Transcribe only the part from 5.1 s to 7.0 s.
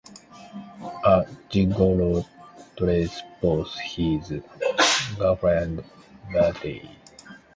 girlfriends badly.